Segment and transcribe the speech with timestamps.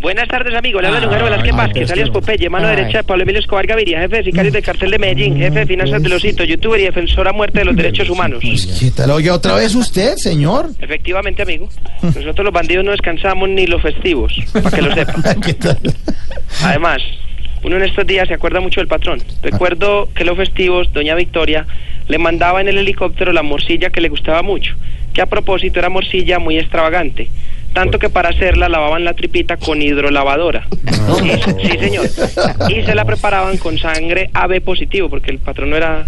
[0.00, 0.80] Buenas tardes, amigo.
[0.80, 4.16] Le habla Lugaro Velázquez Vázquez, alias Popeye, mano derecha de Pablo Emilio Escobar Gaviria, jefe
[4.16, 7.28] de sicarios del cartel de Medellín, jefe de finanzas de los hitos, youtuber y defensor
[7.28, 8.42] a muerte de los derechos humanos.
[8.42, 9.10] ¿Qué tal?
[9.10, 10.70] Oye, otra vez usted, señor.
[10.78, 11.68] Efectivamente, amigo.
[12.02, 15.34] Nosotros los bandidos no descansamos ni los festivos, para que lo sepa.
[15.44, 15.78] ¿Qué tal?
[16.62, 17.02] Además,
[17.62, 19.22] uno en estos días se acuerda mucho del patrón.
[19.42, 21.66] Recuerdo que los festivos, doña Victoria
[22.08, 24.74] le mandaba en el helicóptero la morcilla que le gustaba mucho,
[25.12, 27.28] que a propósito era morcilla muy extravagante.
[27.72, 30.66] Tanto que para hacerla lavaban la tripita con hidrolavadora.
[31.18, 31.30] Sí,
[31.62, 32.06] sí, señor.
[32.68, 36.06] Y se la preparaban con sangre AB positivo, porque el patrón no era,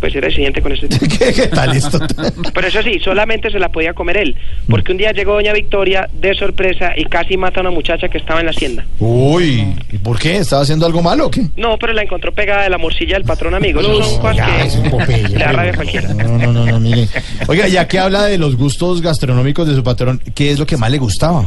[0.00, 1.06] pues era exigente con ese tipo.
[1.06, 1.98] ¿Qué, qué tal esto?
[2.54, 4.36] Pero eso sí, solamente se la podía comer él,
[4.68, 8.18] porque un día llegó doña Victoria de sorpresa y casi mata a una muchacha que
[8.18, 8.84] estaba en la hacienda.
[8.98, 10.38] Uy, ¿y por qué?
[10.38, 11.46] ¿Estaba haciendo algo malo o qué?
[11.56, 13.80] No, pero la encontró pegada de la morcilla del patrón amigo.
[13.80, 16.14] Eso son cosas es un que le da rabia cualquiera.
[16.14, 17.08] No, no, no, no, mire.
[17.46, 20.76] Oiga, ya que habla de los gustos gastronómicos de su patrón, ¿qué es lo que
[20.76, 21.44] más le gustaba?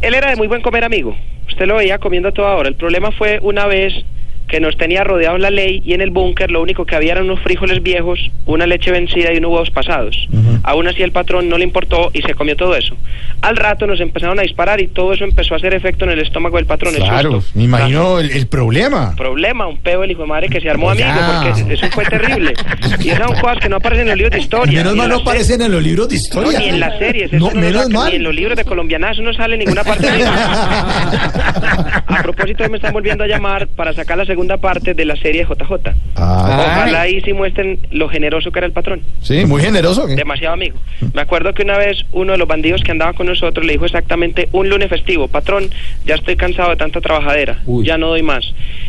[0.00, 1.16] Él era de muy buen comer amigo.
[1.48, 2.68] Usted lo veía comiendo a toda hora.
[2.68, 3.94] El problema fue una vez
[4.54, 7.24] que nos tenía rodeado la ley y en el búnker lo único que había eran
[7.24, 10.28] unos frijoles viejos, una leche vencida y unos huevos pasados.
[10.62, 12.96] Aún así el patrón no le importó y se comió todo eso.
[13.42, 16.20] Al rato nos empezaron a disparar y todo eso empezó a hacer efecto en el
[16.20, 16.94] estómago del patrón.
[16.94, 19.16] Claro, me imagino el, el problema.
[19.16, 21.08] problema, un peo el hijo de madre que se armó amigo,
[21.42, 22.54] porque eso fue terrible.
[23.00, 24.78] Y esas son cosas que no aparecen en los libros de historia.
[24.78, 26.58] Menos mal no aparecen en los libros de No, historia.
[26.60, 28.10] ni en las series, No, no, menos mal.
[28.10, 30.24] ni en los libros de colombianazo no sale en ninguna parte de
[32.06, 35.44] A propósito, me están volviendo a llamar para sacar la segunda parte de la serie
[35.44, 35.90] JJ.
[36.16, 39.00] Ah, Ojalá ahí sí muestren lo generoso que era el patrón.
[39.20, 40.06] sí, muy generoso.
[40.06, 40.14] ¿qué?
[40.14, 40.78] Demasiado amigo.
[41.12, 43.84] Me acuerdo que una vez uno de los bandidos que andaba con nosotros le dijo
[43.84, 45.70] exactamente un lunes festivo, patrón,
[46.04, 48.44] ya estoy cansado de tanta trabajadera, ya no doy más.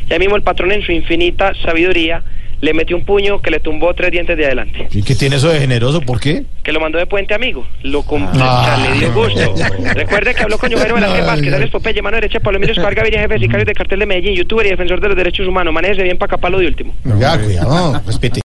[0.09, 2.23] Y ahí mismo el patrón en su infinita sabiduría
[2.61, 4.87] le metió un puño que le tumbó tres dientes de adelante.
[4.91, 6.01] ¿Y qué tiene eso de generoso?
[6.01, 6.43] ¿Por qué?
[6.63, 7.65] Que lo mandó de puente amigo.
[7.83, 8.03] Lo
[8.39, 8.77] Ah.
[8.91, 9.53] le dio gusto.
[9.93, 11.53] Recuerde que habló con Yujero Velázquez Ay, Vázquez.
[11.53, 14.35] Alex Popeye, mano derecha, Pablo Emilio Escobar Gaviria, jefe de sicarios de cartel de Medellín,
[14.35, 15.73] youtuber y defensor de los derechos humanos.
[15.73, 16.93] Manéjese bien para acá, para lo de último.
[17.05, 18.41] Oiga, cuidado, respete.